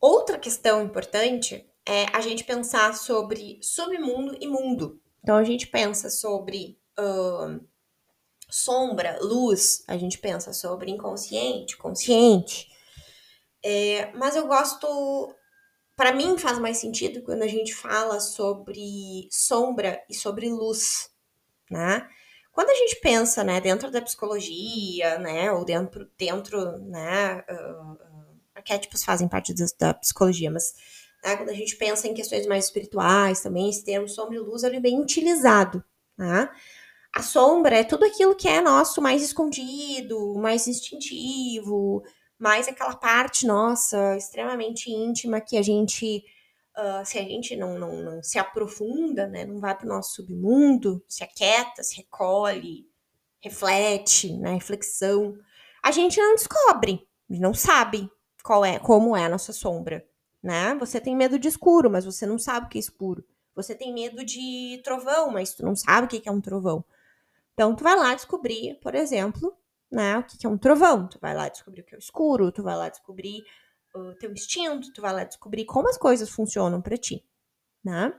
Outra 0.00 0.38
questão 0.38 0.82
importante 0.82 1.68
é 1.84 2.04
a 2.12 2.20
gente 2.20 2.44
pensar 2.44 2.94
sobre 2.94 3.58
submundo 3.62 4.36
e 4.40 4.46
mundo. 4.46 5.00
Então 5.22 5.36
a 5.36 5.44
gente 5.44 5.66
pensa 5.66 6.10
sobre 6.10 6.78
uh, 6.98 7.64
sombra, 8.48 9.18
luz, 9.20 9.84
a 9.86 9.96
gente 9.96 10.18
pensa 10.18 10.52
sobre 10.52 10.90
inconsciente, 10.90 11.76
consciente. 11.76 12.68
É, 13.62 14.12
mas 14.14 14.36
eu 14.36 14.46
gosto. 14.46 15.34
Para 15.96 16.12
mim 16.12 16.36
faz 16.38 16.58
mais 16.58 16.76
sentido 16.76 17.22
quando 17.22 17.42
a 17.42 17.48
gente 17.48 17.74
fala 17.74 18.20
sobre 18.20 19.28
sombra 19.30 20.02
e 20.10 20.14
sobre 20.14 20.50
luz, 20.50 21.10
né? 21.70 22.06
Quando 22.52 22.70
a 22.70 22.74
gente 22.74 22.96
pensa, 23.00 23.44
né, 23.44 23.60
dentro 23.60 23.90
da 23.90 24.00
psicologia, 24.00 25.18
né, 25.18 25.52
ou 25.52 25.64
dentro, 25.64 26.10
dentro, 26.16 26.78
né, 26.78 27.44
uh, 27.50 27.98
arquétipos 28.54 29.04
fazem 29.04 29.28
parte 29.28 29.54
da, 29.78 29.92
psicologia, 29.94 30.50
mas 30.50 30.74
né? 31.26 31.36
Quando 31.36 31.50
a 31.50 31.54
gente 31.54 31.76
pensa 31.76 32.06
em 32.06 32.14
questões 32.14 32.46
mais 32.46 32.66
espirituais 32.66 33.40
também, 33.40 33.68
esse 33.68 33.84
termo 33.84 34.08
sombra 34.08 34.36
e 34.36 34.38
luz 34.38 34.62
ele 34.62 34.76
é 34.76 34.80
bem 34.80 35.00
utilizado. 35.00 35.82
Tá? 36.16 36.54
A 37.16 37.22
sombra 37.22 37.76
é 37.78 37.82
tudo 37.82 38.04
aquilo 38.04 38.36
que 38.36 38.46
é 38.46 38.60
nosso 38.60 39.00
mais 39.00 39.22
escondido, 39.22 40.34
mais 40.34 40.68
instintivo, 40.68 42.02
mais 42.38 42.68
aquela 42.68 42.94
parte 42.94 43.46
nossa 43.46 44.14
extremamente 44.18 44.90
íntima 44.90 45.40
que 45.40 45.56
a 45.56 45.62
gente, 45.62 46.22
uh, 46.76 47.06
se 47.06 47.18
a 47.18 47.22
gente 47.22 47.56
não, 47.56 47.78
não, 47.78 48.02
não 48.02 48.22
se 48.22 48.38
aprofunda, 48.38 49.26
né, 49.26 49.46
não 49.46 49.58
vai 49.58 49.74
para 49.74 49.86
o 49.86 49.88
nosso 49.88 50.16
submundo, 50.16 51.02
se 51.08 51.24
aquieta, 51.24 51.82
se 51.82 51.96
recolhe, 51.96 52.86
reflete, 53.40 54.36
né, 54.36 54.52
reflexão, 54.52 55.38
a 55.82 55.90
gente 55.90 56.20
não 56.20 56.34
descobre, 56.34 57.08
não 57.30 57.54
sabe 57.54 58.10
qual 58.44 58.62
é, 58.62 58.78
como 58.78 59.16
é 59.16 59.24
a 59.24 59.28
nossa 59.30 59.54
sombra 59.54 60.06
né? 60.46 60.76
Você 60.76 61.00
tem 61.00 61.16
medo 61.16 61.38
de 61.40 61.48
escuro, 61.48 61.90
mas 61.90 62.04
você 62.04 62.24
não 62.24 62.38
sabe 62.38 62.66
o 62.66 62.68
que 62.68 62.78
é 62.78 62.80
escuro. 62.80 63.24
Você 63.56 63.74
tem 63.74 63.92
medo 63.92 64.24
de 64.24 64.80
trovão, 64.84 65.30
mas 65.30 65.54
tu 65.54 65.64
não 65.64 65.74
sabe 65.74 66.06
o 66.06 66.08
que 66.08 66.28
é 66.28 66.30
um 66.30 66.40
trovão. 66.40 66.84
Então, 67.56 67.74
tu 67.74 67.82
vai 67.82 67.96
lá 67.96 68.14
descobrir, 68.14 68.78
por 68.82 68.94
exemplo, 68.94 69.56
né, 69.90 70.18
o 70.18 70.22
que 70.22 70.46
é 70.46 70.50
um 70.50 70.58
trovão. 70.58 71.08
Tu 71.08 71.18
vai 71.18 71.34
lá 71.34 71.48
descobrir 71.48 71.80
o 71.80 71.84
que 71.84 71.94
é 71.94 71.96
o 71.96 71.98
escuro, 71.98 72.52
tu 72.52 72.62
vai 72.62 72.76
lá 72.76 72.90
descobrir 72.90 73.42
o 73.94 74.12
teu 74.12 74.30
instinto, 74.30 74.92
tu 74.92 75.00
vai 75.00 75.10
lá 75.10 75.24
descobrir 75.24 75.64
como 75.64 75.88
as 75.88 75.96
coisas 75.96 76.28
funcionam 76.28 76.82
para 76.82 76.98
ti, 76.98 77.24
né? 77.82 78.12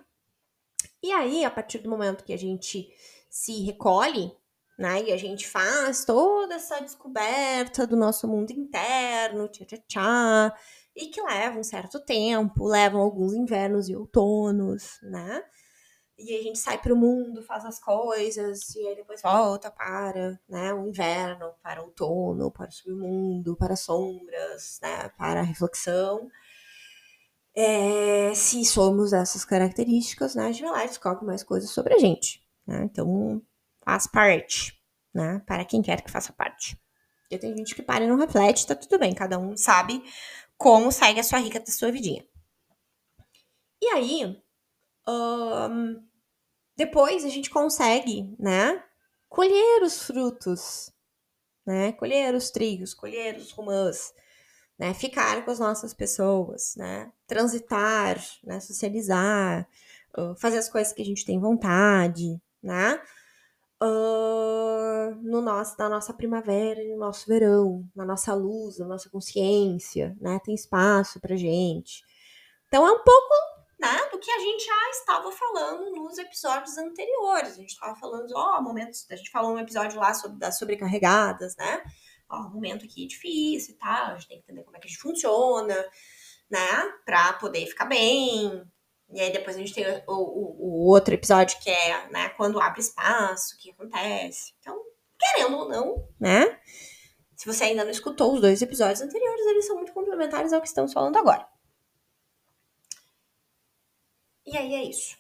E 1.04 1.12
aí, 1.12 1.46
a 1.46 1.52
partir 1.52 1.78
do 1.78 1.90
momento 1.90 2.24
que 2.24 2.34
a 2.34 2.38
gente 2.38 2.90
se 3.30 3.64
recolhe, 3.64 4.36
né, 4.76 5.04
e 5.04 5.14
a 5.14 5.18
gente 5.18 5.48
faz 5.48 6.04
toda 6.04 6.56
essa 6.56 6.80
descoberta 6.80 7.86
do 7.86 7.96
nosso 7.96 8.28
mundo 8.28 8.50
interno, 8.52 9.48
tchá, 9.50 9.66
tchá, 9.66 9.78
tchá, 9.88 10.58
e 10.96 11.10
que 11.10 11.22
levam 11.22 11.60
um 11.60 11.64
certo 11.64 12.00
tempo, 12.00 12.68
levam 12.68 13.02
alguns 13.02 13.34
invernos 13.34 13.88
e 13.88 13.96
outonos, 13.96 15.00
né? 15.04 15.44
E 16.18 16.36
a 16.36 16.42
gente 16.42 16.58
sai 16.58 16.80
para 16.80 16.94
o 16.94 16.98
mundo, 16.98 17.44
faz 17.44 17.64
as 17.64 17.80
coisas, 17.80 18.74
e 18.76 18.88
aí 18.88 18.96
depois 18.96 19.22
volta 19.22 19.70
para 19.70 20.40
né, 20.50 20.74
o 20.74 20.88
inverno, 20.88 21.54
para 21.62 21.82
o 21.82 21.86
outono, 21.86 22.50
para 22.50 22.70
o 22.70 22.72
submundo, 22.72 23.56
para 23.56 23.74
as 23.74 23.82
sombras, 23.82 24.80
né, 24.82 25.10
para 25.10 25.42
a 25.42 25.44
reflexão. 25.44 26.28
É, 27.56 28.34
se 28.34 28.66
somos 28.66 29.14
essas 29.14 29.46
características, 29.46 30.34
né, 30.34 30.46
a 30.48 30.52
gente 30.52 30.64
vai 30.64 30.72
lá 30.72 30.86
e 30.86 30.88
descobre 30.88 31.26
mais 31.26 31.44
coisas 31.44 31.70
sobre 31.70 31.94
a 31.94 32.00
gente. 32.00 32.44
Né? 32.66 32.84
Então, 32.84 33.42
faz 33.84 34.06
parte, 34.06 34.78
né? 35.14 35.42
Para 35.46 35.64
quem 35.64 35.82
quer 35.82 36.02
que 36.02 36.12
faça 36.12 36.34
parte. 36.34 36.78
E 37.32 37.38
tem 37.38 37.56
gente 37.56 37.74
que 37.74 37.82
para 37.82 38.04
e 38.04 38.08
não 38.08 38.18
reflete, 38.18 38.68
tá 38.68 38.76
tudo 38.76 39.00
bem, 39.00 39.14
cada 39.14 39.40
um 39.40 39.56
sabe 39.56 40.04
como 40.58 40.92
segue 40.92 41.20
a 41.20 41.24
sua 41.24 41.40
rica 41.40 41.60
da 41.60 41.66
sua 41.68 41.92
vidinha. 41.92 42.26
E 43.82 43.88
aí, 43.88 44.44
um, 45.08 46.07
depois 46.78 47.26
a 47.26 47.30
gente 47.30 47.50
consegue, 47.50 48.34
né, 48.40 48.84
colher 49.28 49.82
os 49.84 50.04
frutos, 50.04 50.92
né, 51.66 51.92
colher 51.94 52.34
os 52.36 52.52
trigos, 52.52 52.94
colher 52.94 53.36
os 53.38 53.52
romãs, 53.52 54.14
né, 54.80 54.94
ficar 54.94 55.44
com 55.44 55.52
as 55.52 55.60
nossas 55.60 55.94
pessoas, 55.94 56.76
né, 56.78 57.12
transitar, 57.26 58.24
né, 58.44 58.60
socializar, 58.60 59.68
fazer 60.38 60.58
as 60.58 60.70
coisas 60.70 60.94
que 60.94 61.02
a 61.02 61.06
gente 61.06 61.26
tem 61.26 61.40
vontade, 61.40 62.40
né, 62.64 63.02
uh, 63.82 65.16
no 65.22 65.42
nosso, 65.42 65.76
na 65.78 65.90
nossa 65.90 66.14
primavera 66.14 66.82
e 66.82 66.92
no 66.92 66.98
nosso 66.98 67.28
verão, 67.28 67.88
na 67.96 68.06
nossa 68.06 68.34
luz, 68.34 68.78
na 68.78 68.86
nossa 68.86 69.10
consciência, 69.10 70.16
né? 70.20 70.40
Tem 70.44 70.56
espaço 70.56 71.20
pra 71.20 71.36
gente. 71.36 72.04
Então 72.68 72.86
é 72.86 72.92
um 72.92 73.04
pouco 73.04 73.34
né, 73.80 74.10
do 74.12 74.20
que 74.20 74.32
a 74.32 74.40
gente 74.40 74.66
já 74.66 74.90
estava 74.92 75.32
falando 75.32 75.92
nos 75.92 76.18
episódios 76.18 76.78
anteriores. 76.78 77.54
A 77.54 77.56
gente 77.56 77.70
estava 77.70 77.96
falando, 77.96 78.32
ó, 78.36 78.62
momentos. 78.62 79.06
A 79.10 79.16
gente 79.16 79.30
falou 79.30 79.54
um 79.54 79.60
episódio 79.60 80.00
lá 80.00 80.14
sobre 80.14 80.38
das 80.38 80.58
sobrecarregadas, 80.58 81.56
né? 81.56 81.84
Ó, 82.30 82.50
momento 82.50 82.86
aqui 82.86 83.08
difícil 83.08 83.76
e 83.76 83.78
tal, 83.78 84.08
a 84.08 84.14
gente 84.16 84.28
tem 84.28 84.38
que 84.38 84.44
entender 84.44 84.64
como 84.64 84.76
é 84.76 84.80
que 84.80 84.88
a 84.88 84.90
gente 84.90 85.00
funciona, 85.00 85.76
né? 86.50 86.94
Pra 87.06 87.34
poder 87.34 87.66
ficar 87.68 87.86
bem, 87.86 88.68
e 89.10 89.22
aí 89.22 89.32
depois 89.32 89.56
a 89.56 89.60
gente 89.60 89.74
tem 89.74 89.86
o, 90.06 90.14
o, 90.14 90.56
o, 90.60 90.88
outro 90.90 91.14
episódio 91.14 91.58
que 91.62 91.70
é, 91.70 92.10
né, 92.10 92.30
quando 92.30 92.60
abre 92.60 92.82
espaço, 92.82 93.56
o 93.56 93.58
que 93.58 93.72
acontece. 93.72 94.54
Então, 94.60 94.78
querendo 95.18 95.58
ou 95.58 95.70
não, 95.70 96.10
né? 96.20 96.60
Se 97.36 97.46
você 97.46 97.66
ainda 97.66 97.84
não 97.84 97.92
escutou 97.92 98.34
os 98.34 98.42
dois 98.42 98.62
episódios 98.62 99.02
anteriores, 99.02 99.46
eles 99.46 99.66
são 99.66 99.78
muito 99.78 99.94
complementares 99.94 100.52
ao 100.52 100.62
que 100.62 100.68
estamos 100.68 100.92
falando 100.92 101.18
agora. 101.18 101.48
E 104.58 104.60
aí 104.60 104.74
é 104.74 104.84
isso. 104.86 105.16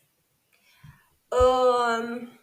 Um... 1.32 2.36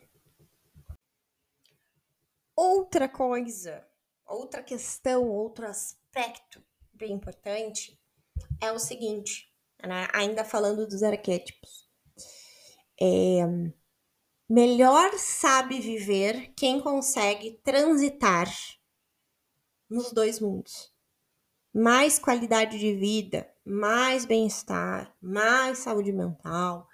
Outra 2.54 3.08
coisa, 3.08 3.84
outra 4.24 4.62
questão, 4.62 5.28
outro 5.28 5.66
aspecto 5.66 6.64
bem 6.92 7.10
importante 7.10 8.00
é 8.62 8.70
o 8.70 8.78
seguinte 8.78 9.52
né? 9.82 10.06
ainda 10.12 10.44
falando 10.44 10.86
dos 10.86 11.02
arquétipos. 11.02 11.90
É, 13.00 13.42
melhor 14.48 15.18
sabe 15.18 15.80
viver 15.80 16.54
quem 16.54 16.80
consegue 16.80 17.60
transitar 17.64 18.48
nos 19.90 20.12
dois 20.12 20.38
mundos. 20.38 20.93
Mais 21.74 22.20
qualidade 22.20 22.78
de 22.78 22.94
vida, 22.94 23.50
mais 23.64 24.24
bem-estar, 24.24 25.12
mais 25.20 25.78
saúde 25.78 26.12
mental, 26.12 26.86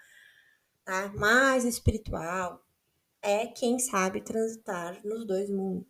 tá? 0.84 1.12
mais 1.14 1.66
espiritual, 1.66 2.64
é 3.20 3.46
quem 3.46 3.78
sabe 3.78 4.22
transitar 4.22 4.98
nos 5.04 5.26
dois 5.26 5.50
mundos. 5.50 5.86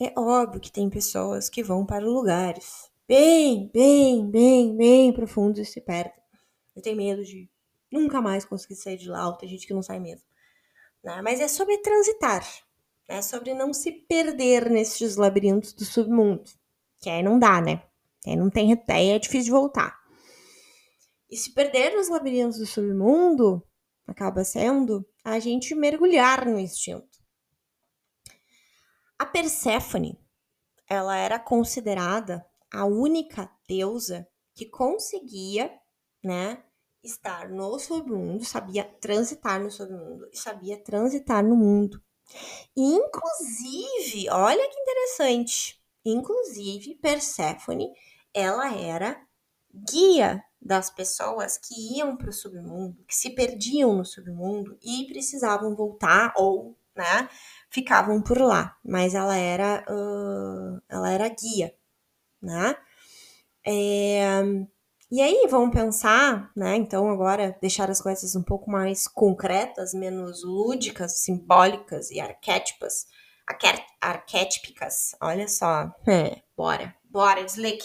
É 0.00 0.12
óbvio 0.16 0.60
que 0.60 0.70
tem 0.70 0.88
pessoas 0.88 1.48
que 1.48 1.64
vão 1.64 1.84
para 1.84 2.04
lugares 2.04 2.88
bem, 3.08 3.70
bem, 3.72 4.30
bem, 4.30 4.76
bem 4.76 5.12
profundos 5.12 5.60
e 5.60 5.64
se 5.64 5.80
perdem. 5.80 6.12
Eu 6.76 6.82
tenho 6.82 6.96
medo 6.96 7.24
de 7.24 7.50
nunca 7.90 8.20
mais 8.20 8.44
conseguir 8.44 8.76
sair 8.76 8.98
de 8.98 9.08
lá, 9.08 9.26
ou 9.26 9.36
tem 9.36 9.48
gente 9.48 9.66
que 9.66 9.74
não 9.74 9.82
sai 9.82 9.98
mesmo. 9.98 10.26
Né? 11.02 11.20
Mas 11.22 11.40
é 11.40 11.48
sobre 11.48 11.78
transitar, 11.78 12.46
é 13.08 13.22
sobre 13.22 13.54
não 13.54 13.72
se 13.72 13.90
perder 13.90 14.70
nesses 14.70 15.16
labirintos 15.16 15.72
do 15.72 15.84
submundo. 15.84 16.44
Que 17.00 17.10
aí 17.10 17.22
não 17.22 17.38
dá, 17.38 17.60
né? 17.60 17.82
Aí 18.26 18.36
não 18.36 18.50
tem 18.50 18.76
aí 18.88 19.10
é 19.10 19.18
difícil 19.18 19.44
de 19.44 19.50
voltar. 19.50 19.96
E 21.30 21.36
se 21.36 21.52
perder 21.52 21.94
nos 21.94 22.08
labirintos 22.08 22.58
do 22.58 22.66
submundo 22.66 23.62
acaba 24.06 24.44
sendo 24.44 25.04
a 25.24 25.38
gente 25.38 25.74
mergulhar 25.74 26.46
no 26.46 26.58
instinto. 26.58 27.18
A 29.18 29.26
Perséfone, 29.26 30.18
ela 30.88 31.16
era 31.16 31.38
considerada 31.38 32.46
a 32.72 32.84
única 32.84 33.50
deusa 33.68 34.28
que 34.54 34.66
conseguia, 34.66 35.72
né, 36.22 36.62
estar 37.02 37.48
no 37.48 37.78
submundo, 37.78 38.44
sabia 38.44 38.84
transitar 38.84 39.60
no 39.60 39.70
submundo 39.70 40.28
e 40.32 40.36
sabia 40.36 40.82
transitar 40.82 41.42
no 41.44 41.56
mundo. 41.56 42.02
E, 42.76 42.82
inclusive, 42.82 44.28
olha 44.30 44.68
que 44.68 44.78
interessante, 44.78 45.80
inclusive 46.04 46.96
Perséfone, 46.96 47.92
ela 48.36 48.74
era 48.74 49.20
guia 49.90 50.42
das 50.60 50.90
pessoas 50.90 51.58
que 51.58 51.96
iam 51.96 52.16
para 52.16 52.30
o 52.30 52.32
submundo, 52.32 53.02
que 53.06 53.14
se 53.14 53.30
perdiam 53.30 53.94
no 53.94 54.04
submundo 54.04 54.78
e 54.82 55.06
precisavam 55.06 55.74
voltar 55.74 56.32
ou, 56.36 56.76
né, 56.94 57.28
ficavam 57.70 58.20
por 58.20 58.38
lá. 58.40 58.76
Mas 58.84 59.14
ela 59.14 59.36
era, 59.36 59.84
uh, 59.88 60.82
ela 60.88 61.10
era 61.10 61.28
guia, 61.28 61.74
né? 62.42 62.76
É, 63.66 64.42
e 65.08 65.22
aí, 65.22 65.46
vamos 65.48 65.72
pensar, 65.72 66.50
né? 66.56 66.74
Então, 66.74 67.08
agora, 67.08 67.56
deixar 67.60 67.88
as 67.88 68.00
coisas 68.00 68.34
um 68.34 68.42
pouco 68.42 68.68
mais 68.68 69.06
concretas, 69.06 69.94
menos 69.94 70.42
lúdicas, 70.42 71.20
simbólicas 71.20 72.10
e 72.10 72.18
arquétipas. 72.18 73.06
Arquétipicas. 74.00 75.14
Olha 75.20 75.46
só. 75.46 75.92
É, 76.08 76.42
bora, 76.56 76.92
bora, 77.04 77.44
desler 77.44 77.78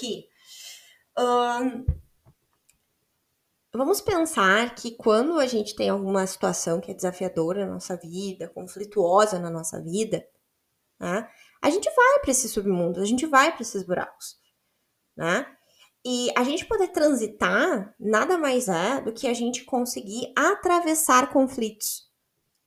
vamos 3.73 4.01
pensar 4.01 4.75
que 4.75 4.91
quando 4.91 5.39
a 5.39 5.47
gente 5.47 5.75
tem 5.75 5.89
alguma 5.89 6.25
situação 6.27 6.79
que 6.79 6.91
é 6.91 6.93
desafiadora 6.93 7.65
na 7.65 7.73
nossa 7.73 7.95
vida, 7.95 8.49
conflituosa 8.49 9.39
na 9.39 9.49
nossa 9.49 9.81
vida, 9.81 10.25
né? 10.99 11.27
A 11.61 11.69
gente 11.69 11.89
vai 11.95 12.19
para 12.19 12.31
esses 12.31 12.51
submundos, 12.51 13.01
a 13.01 13.05
gente 13.05 13.25
vai 13.25 13.51
para 13.51 13.61
esses 13.61 13.83
buracos, 13.83 14.37
né? 15.15 15.45
E 16.03 16.31
a 16.35 16.43
gente 16.43 16.65
poder 16.65 16.87
transitar 16.87 17.93
nada 17.99 18.37
mais 18.37 18.67
é 18.67 19.01
do 19.01 19.13
que 19.13 19.27
a 19.27 19.33
gente 19.33 19.63
conseguir 19.63 20.33
atravessar 20.35 21.31
conflitos. 21.31 22.09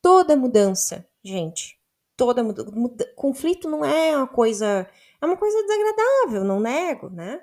Toda 0.00 0.36
mudança, 0.36 1.04
gente, 1.22 1.80
toda 2.16 2.44
mudança. 2.44 2.70
Muda, 2.70 3.12
conflito 3.16 3.68
não 3.68 3.84
é 3.84 4.16
uma 4.16 4.28
coisa. 4.28 4.88
É 5.20 5.26
uma 5.26 5.36
coisa 5.36 5.60
desagradável, 5.62 6.44
não 6.44 6.60
nego, 6.60 7.10
né? 7.10 7.40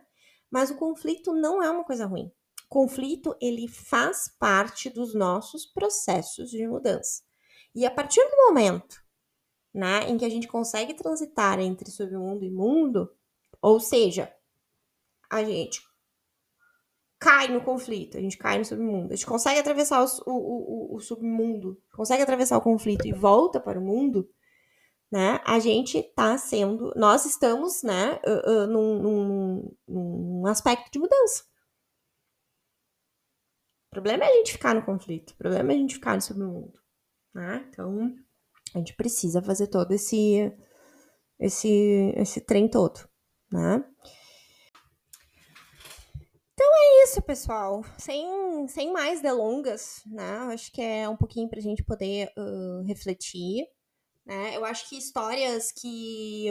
Mas 0.51 0.70
o 0.70 0.75
conflito 0.75 1.34
não 1.34 1.63
é 1.63 1.70
uma 1.72 1.84
coisa 1.84 2.05
ruim. 2.05 2.31
conflito, 2.70 3.36
ele 3.41 3.67
faz 3.67 4.29
parte 4.39 4.89
dos 4.89 5.13
nossos 5.13 5.65
processos 5.65 6.50
de 6.50 6.67
mudança. 6.67 7.24
E 7.74 7.86
a 7.86 7.91
partir 7.91 8.22
do 8.29 8.38
momento 8.48 9.01
né, 9.74 10.10
em 10.10 10.17
que 10.17 10.25
a 10.25 10.29
gente 10.29 10.48
consegue 10.48 10.93
transitar 10.93 11.60
entre 11.60 11.89
submundo 11.89 12.43
e 12.43 12.51
mundo, 12.51 13.10
ou 13.62 13.79
seja, 13.79 14.34
a 15.29 15.43
gente 15.43 15.81
cai 17.20 17.48
no 17.48 17.62
conflito, 17.62 18.17
a 18.17 18.22
gente 18.22 18.38
cai 18.38 18.58
no 18.58 18.65
submundo, 18.65 19.13
a 19.13 19.15
gente 19.15 19.25
consegue 19.25 19.60
atravessar 19.60 20.03
o, 20.03 20.08
o, 20.25 20.93
o, 20.93 20.96
o 20.96 21.00
submundo, 21.00 21.81
consegue 21.93 22.24
atravessar 22.24 22.58
o 22.58 22.62
conflito 22.62 23.08
e 23.08 23.13
volta 23.13 23.60
para 23.60 23.79
o 23.79 23.84
mundo, 23.84 24.27
né? 25.11 25.41
A 25.45 25.59
gente 25.59 26.01
tá 26.15 26.37
sendo, 26.37 26.93
nós 26.95 27.25
estamos, 27.25 27.83
né, 27.83 28.19
uh, 28.25 28.51
uh, 28.51 28.67
num, 28.67 29.01
num, 29.01 29.77
num 29.87 30.47
aspecto 30.47 30.89
de 30.91 30.99
mudança. 30.99 31.43
O 33.87 33.91
problema 33.91 34.23
é 34.23 34.27
a 34.29 34.33
gente 34.37 34.53
ficar 34.53 34.73
no 34.73 34.85
conflito, 34.85 35.31
o 35.31 35.37
problema 35.37 35.73
é 35.73 35.75
a 35.75 35.79
gente 35.79 35.95
ficar 35.95 36.15
no 36.15 36.21
submundo, 36.21 36.79
né? 37.35 37.65
Então, 37.69 38.15
a 38.73 38.77
gente 38.77 38.95
precisa 38.95 39.41
fazer 39.41 39.67
todo 39.67 39.91
esse 39.91 40.51
esse 41.37 42.13
esse 42.15 42.39
trem 42.39 42.69
todo, 42.69 43.01
né? 43.51 43.83
Então 46.53 46.73
é 46.73 47.03
isso, 47.03 47.21
pessoal. 47.23 47.83
Sem, 47.97 48.67
sem 48.67 48.93
mais 48.93 49.21
delongas, 49.21 50.03
né? 50.05 50.53
Acho 50.53 50.71
que 50.71 50.81
é 50.81 51.09
um 51.09 51.17
pouquinho 51.17 51.49
para 51.49 51.59
a 51.59 51.61
gente 51.61 51.83
poder 51.83 52.31
uh, 52.37 52.83
refletir. 52.83 53.65
Né? 54.31 54.55
Eu 54.55 54.63
acho 54.63 54.88
que 54.88 54.97
histórias 54.97 55.73
que, 55.73 56.50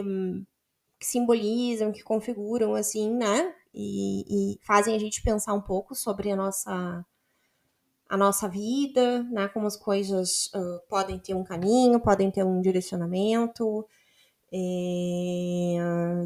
que, 0.99 1.07
simbolizam, 1.07 1.91
que 1.91 2.03
configuram, 2.03 2.75
assim, 2.75 3.11
né? 3.11 3.55
E, 3.73 4.53
e, 4.53 4.59
fazem 4.63 4.95
a 4.95 4.99
gente 4.99 5.23
pensar 5.23 5.55
um 5.55 5.61
pouco 5.61 5.95
sobre 5.95 6.31
a 6.31 6.35
nossa, 6.35 7.03
a 8.07 8.15
nossa 8.15 8.47
vida, 8.47 9.23
né? 9.23 9.47
Como 9.47 9.65
as 9.65 9.75
coisas 9.75 10.51
uh, 10.53 10.79
podem 10.87 11.17
ter 11.17 11.33
um 11.33 11.43
caminho, 11.43 11.99
podem 11.99 12.29
ter 12.29 12.43
um 12.43 12.61
direcionamento. 12.61 13.87
É, 14.53 15.77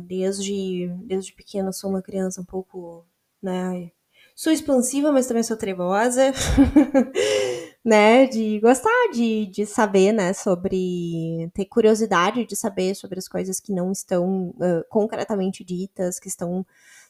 desde, 0.04 0.90
desde 1.06 1.32
pequena 1.34 1.72
sou 1.72 1.90
uma 1.92 2.02
criança 2.02 2.42
um 2.42 2.46
pouco 2.46 3.06
né? 3.42 3.92
Sou 4.36 4.52
expansiva, 4.52 5.12
mas 5.12 5.28
também 5.28 5.44
sou 5.44 5.56
trevosa, 5.56 6.34
né? 7.86 8.26
De 8.26 8.60
gostar 8.60 9.10
de, 9.14 9.46
de 9.46 9.66
saber, 9.66 10.12
né? 10.12 10.34
Sobre. 10.34 11.52
ter 11.54 11.66
curiosidade 11.66 12.44
de 12.44 12.56
saber 12.56 12.96
sobre 12.96 13.20
as 13.20 13.28
coisas 13.28 13.60
que 13.60 13.72
não 13.72 13.92
estão 13.92 14.50
uh, 14.50 14.84
concretamente 14.90 15.64
ditas, 15.64 16.20
que 16.20 16.28
estão. 16.28 16.66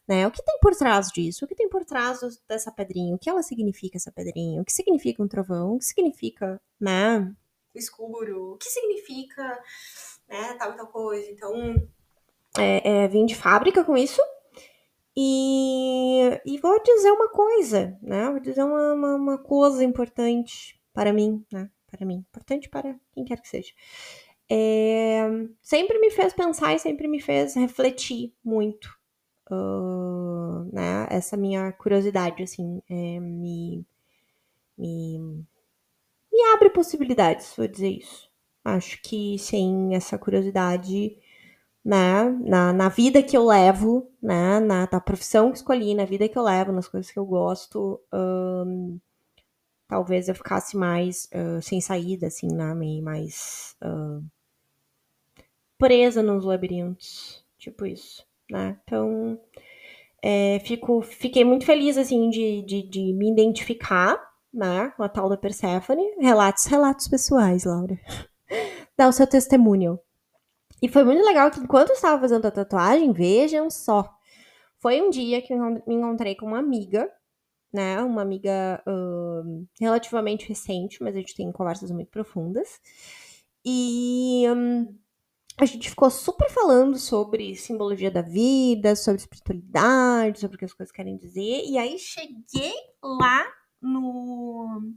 Né? 0.07 0.27
O 0.27 0.31
que 0.31 0.43
tem 0.43 0.59
por 0.59 0.75
trás 0.75 1.07
disso? 1.07 1.45
O 1.45 1.47
que 1.47 1.55
tem 1.55 1.67
por 1.67 1.83
trás 1.83 2.19
dessa 2.47 2.71
pedrinha? 2.71 3.15
O 3.15 3.17
que 3.17 3.29
ela 3.29 3.41
significa, 3.41 3.97
essa 3.97 4.11
pedrinha? 4.11 4.61
O 4.61 4.65
que 4.65 4.73
significa 4.73 5.23
um 5.23 5.27
trovão? 5.27 5.75
O 5.75 5.79
que 5.79 5.85
significa, 5.85 6.61
né? 6.79 7.33
O 7.73 7.79
escuro? 7.79 8.53
O 8.53 8.57
que 8.57 8.69
significa, 8.69 9.41
né? 10.27 10.53
Tal 10.59 10.73
e 10.73 10.75
tal 10.75 10.87
coisa. 10.87 11.31
Então, 11.31 11.87
é, 12.57 13.03
é, 13.03 13.07
vim 13.07 13.25
de 13.25 13.35
fábrica 13.35 13.83
com 13.83 13.97
isso, 13.97 14.21
e, 15.17 16.41
e 16.45 16.57
vou 16.59 16.81
dizer 16.83 17.11
uma 17.11 17.29
coisa, 17.29 17.97
né? 18.01 18.29
Vou 18.29 18.39
dizer 18.39 18.63
uma, 18.63 18.93
uma, 18.93 19.15
uma, 19.15 19.37
coisa 19.37 19.83
importante 19.83 20.79
para 20.93 21.13
mim, 21.13 21.43
né? 21.51 21.69
Para 21.87 22.05
mim, 22.05 22.15
importante 22.29 22.67
para 22.67 22.95
quem 23.13 23.23
quer 23.23 23.39
que 23.39 23.47
seja. 23.47 23.71
É, 24.49 25.23
sempre 25.61 25.99
me 25.99 26.11
fez 26.11 26.33
pensar 26.33 26.75
e 26.75 26.79
sempre 26.79 27.07
me 27.07 27.21
fez 27.21 27.55
refletir 27.55 28.33
muito, 28.43 28.89
uh, 29.49 30.69
né? 30.73 31.07
Essa 31.09 31.37
minha 31.37 31.71
curiosidade, 31.71 32.43
assim, 32.43 32.81
é, 32.89 33.19
me, 33.19 33.85
me, 34.77 35.17
me 36.31 36.43
abre 36.53 36.69
possibilidades, 36.69 37.53
vou 37.55 37.67
dizer 37.67 37.89
isso. 37.89 38.29
Acho 38.65 39.01
que 39.01 39.39
sem 39.39 39.95
essa 39.95 40.17
curiosidade 40.17 41.17
né, 41.85 42.23
na, 42.43 42.73
na 42.73 42.89
vida 42.89 43.21
que 43.21 43.37
eu 43.37 43.45
levo, 43.45 44.11
né, 44.19 44.59
na, 44.59 44.89
na 44.91 44.99
profissão 44.99 45.51
que 45.51 45.57
escolhi, 45.57 45.93
na 45.93 46.03
vida 46.03 46.27
que 46.27 46.35
eu 46.35 46.41
levo, 46.41 46.71
nas 46.71 46.87
coisas 46.87 47.11
que 47.11 47.19
eu 47.19 47.25
gosto, 47.25 48.01
um, 48.11 48.99
talvez 49.87 50.27
eu 50.27 50.33
ficasse 50.33 50.75
mais 50.75 51.29
uh, 51.31 51.61
sem 51.61 51.79
saída, 51.79 52.25
assim, 52.25 52.47
né, 52.51 52.73
mais 53.03 53.75
uh, 53.83 54.25
presa 55.77 56.23
nos 56.23 56.43
labirintos, 56.43 57.45
tipo 57.59 57.85
isso, 57.85 58.25
né, 58.49 58.79
então 58.83 59.39
é, 60.23 60.59
fico, 60.61 61.03
fiquei 61.03 61.45
muito 61.45 61.67
feliz, 61.67 61.99
assim, 61.99 62.31
de, 62.31 62.63
de, 62.63 62.81
de 62.81 63.13
me 63.13 63.31
identificar, 63.31 64.19
né, 64.51 64.91
com 64.97 65.03
a 65.03 65.09
tal 65.09 65.29
da 65.29 65.37
Persephone, 65.37 66.15
relatos, 66.19 66.65
relatos 66.65 67.07
pessoais, 67.07 67.63
Laura, 67.63 67.99
dá 68.97 69.07
o 69.07 69.11
seu 69.11 69.27
testemunho, 69.27 69.99
e 70.85 70.87
foi 70.87 71.03
muito 71.03 71.25
legal 71.25 71.49
que 71.49 71.59
enquanto 71.59 71.89
eu 71.89 71.95
estava 71.95 72.21
fazendo 72.21 72.45
a 72.45 72.51
tatuagem, 72.51 73.11
vejam 73.11 73.71
só. 73.71 74.15
Foi 74.77 75.01
um 75.01 75.09
dia 75.09 75.41
que 75.41 75.51
eu 75.51 75.57
me 75.57 75.95
encontrei 75.95 76.35
com 76.35 76.45
uma 76.45 76.59
amiga, 76.59 77.11
né? 77.73 77.99
Uma 78.03 78.21
amiga 78.21 78.83
uh, 78.87 79.67
relativamente 79.81 80.47
recente, 80.47 81.01
mas 81.01 81.15
a 81.15 81.17
gente 81.17 81.35
tem 81.35 81.51
conversas 81.51 81.89
muito 81.89 82.11
profundas. 82.11 82.79
E 83.65 84.43
um, 84.47 84.95
a 85.57 85.65
gente 85.65 85.89
ficou 85.89 86.07
super 86.11 86.51
falando 86.51 86.99
sobre 86.99 87.55
simbologia 87.55 88.11
da 88.11 88.21
vida, 88.21 88.95
sobre 88.95 89.21
espiritualidade, 89.21 90.39
sobre 90.39 90.55
o 90.55 90.59
que 90.59 90.65
as 90.65 90.73
coisas 90.73 90.93
querem 90.93 91.17
dizer. 91.17 91.63
E 91.65 91.79
aí 91.79 91.97
cheguei 91.97 92.75
lá 93.01 93.43
no, 93.81 94.93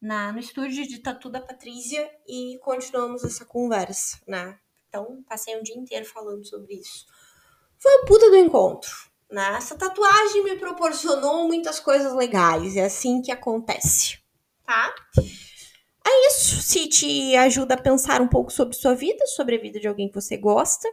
na, 0.00 0.32
no 0.32 0.38
estúdio 0.38 0.88
de 0.88 0.98
tatu 1.00 1.28
da 1.28 1.42
Patrícia 1.42 2.10
e 2.26 2.58
continuamos 2.62 3.22
essa 3.22 3.44
conversa, 3.44 4.18
né? 4.26 4.58
Então, 4.90 5.22
passei 5.28 5.56
um 5.56 5.62
dia 5.62 5.76
inteiro 5.76 6.04
falando 6.04 6.44
sobre 6.44 6.74
isso. 6.74 7.06
Foi 7.78 7.92
o 8.02 8.06
puta 8.06 8.28
do 8.28 8.36
encontro, 8.36 8.90
né? 9.30 9.54
Essa 9.56 9.76
tatuagem 9.76 10.42
me 10.42 10.56
proporcionou 10.56 11.46
muitas 11.46 11.78
coisas 11.78 12.12
legais, 12.12 12.76
é 12.76 12.84
assim 12.84 13.22
que 13.22 13.30
acontece, 13.30 14.18
tá? 14.66 14.92
É 16.04 16.26
isso. 16.26 16.60
Se 16.60 16.88
te 16.88 17.36
ajuda 17.36 17.74
a 17.74 17.80
pensar 17.80 18.20
um 18.20 18.26
pouco 18.26 18.52
sobre 18.52 18.74
sua 18.74 18.94
vida, 18.94 19.24
sobre 19.28 19.54
a 19.56 19.60
vida 19.60 19.78
de 19.78 19.86
alguém 19.86 20.08
que 20.08 20.14
você 20.14 20.36
gosta, 20.36 20.88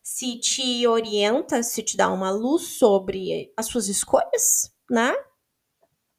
se 0.00 0.38
te 0.38 0.86
orienta, 0.86 1.62
se 1.64 1.82
te 1.82 1.96
dá 1.96 2.08
uma 2.12 2.30
luz 2.30 2.78
sobre 2.78 3.52
as 3.56 3.66
suas 3.66 3.88
escolhas, 3.88 4.72
né? 4.88 5.12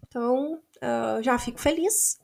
Então, 0.05 0.55
uh, 0.55 1.23
já 1.23 1.39
fico 1.39 1.59
feliz. 1.59 2.19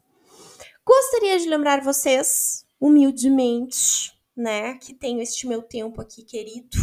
Gostaria 0.86 1.40
de 1.40 1.48
lembrar 1.48 1.82
vocês, 1.82 2.66
humildemente, 2.80 4.19
né, 4.40 4.76
que 4.76 4.94
tenho 4.94 5.22
este 5.22 5.46
meu 5.46 5.62
tempo 5.62 6.00
aqui 6.00 6.24
querido 6.24 6.78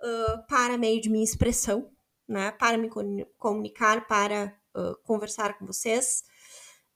uh, 0.00 0.46
para 0.48 0.78
meio 0.78 1.00
de 1.00 1.10
minha 1.10 1.24
expressão, 1.24 1.90
né, 2.28 2.52
para 2.52 2.78
me 2.78 2.88
comunicar, 3.36 4.06
para 4.06 4.56
uh, 4.76 4.96
conversar 5.02 5.58
com 5.58 5.66
vocês. 5.66 6.22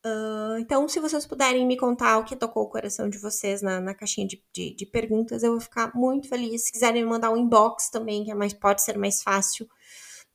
Uh, 0.07 0.59
então, 0.61 0.89
se 0.89 1.01
vocês 1.01 1.27
puderem 1.27 1.67
me 1.67 1.77
contar 1.77 2.19
o 2.19 2.25
que 2.25 2.37
tocou 2.37 2.63
o 2.63 2.69
coração 2.71 3.11
de 3.11 3.19
vocês 3.19 3.61
na, 3.61 3.81
na 3.81 3.97
caixinha 3.97 4.29
de, 4.29 4.41
de, 4.55 4.77
de, 4.77 4.87
perguntas, 4.87 5.43
eu 5.43 5.51
vou 5.51 5.61
ficar 5.61 5.93
muito 5.93 6.29
feliz. 6.29 6.67
Se 6.67 6.73
quiserem 6.73 7.03
me 7.03 7.11
mandar 7.11 7.33
um 7.33 7.37
inbox 7.37 7.91
também, 7.91 8.25
que 8.25 8.31
é 8.31 8.35
mais, 8.37 8.55
pode 8.55 8.81
ser 8.81 8.97
mais 8.97 9.25
fácil, 9.25 9.67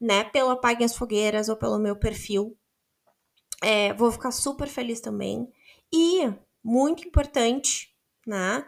né, 0.02 0.26
pelo 0.26 0.50
Apaguem 0.50 0.84
as 0.84 0.98
Fogueiras 0.98 1.48
ou 1.48 1.56
pelo 1.56 1.80
meu 1.80 1.96
perfil. 1.96 2.58
É, 3.64 3.94
vou 3.94 4.12
ficar 4.12 4.32
super 4.32 4.68
feliz 4.68 5.00
também. 5.00 5.48
E, 5.94 6.30
muito 6.62 7.08
importante, 7.08 7.96
né? 8.28 8.66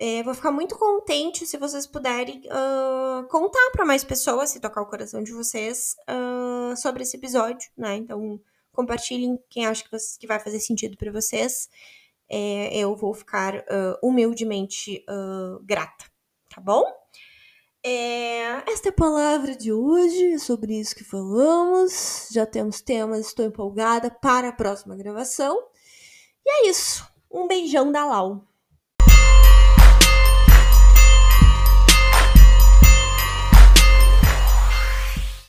É, 0.00 0.22
vou 0.22 0.32
ficar 0.32 0.52
muito 0.52 0.76
contente 0.76 1.44
se 1.44 1.56
vocês 1.56 1.84
puderem 1.84 2.42
uh, 2.46 3.26
contar 3.26 3.70
para 3.72 3.84
mais 3.84 4.04
pessoas, 4.04 4.50
se 4.50 4.60
tocar 4.60 4.80
o 4.80 4.86
coração 4.86 5.22
de 5.24 5.32
vocês, 5.32 5.96
uh, 6.08 6.76
sobre 6.76 7.02
esse 7.02 7.16
episódio, 7.16 7.68
né? 7.76 7.96
Então, 7.96 8.40
compartilhem 8.70 9.36
quem 9.50 9.66
acha 9.66 9.82
que, 9.82 9.90
vocês, 9.90 10.16
que 10.16 10.26
vai 10.26 10.38
fazer 10.38 10.60
sentido 10.60 10.96
para 10.96 11.10
vocês. 11.10 11.68
É, 12.28 12.76
eu 12.76 12.94
vou 12.94 13.12
ficar 13.12 13.56
uh, 13.56 13.98
humildemente 14.00 15.04
grata, 15.64 16.04
tá 16.48 16.60
bom? 16.60 16.84
É, 17.82 18.70
esta 18.70 18.88
é 18.88 18.90
a 18.90 18.92
palavra 18.92 19.56
de 19.56 19.72
hoje, 19.72 20.34
é 20.34 20.38
sobre 20.38 20.78
isso 20.78 20.94
que 20.94 21.02
falamos. 21.02 22.28
Já 22.30 22.44
temos 22.44 22.80
temas, 22.80 23.26
estou 23.26 23.44
empolgada 23.44 24.10
para 24.10 24.50
a 24.50 24.52
próxima 24.52 24.94
gravação. 24.94 25.58
E 26.44 26.50
é 26.50 26.70
isso. 26.70 27.04
Um 27.30 27.48
beijão 27.48 27.90
da 27.90 28.04
Lau. 28.04 28.44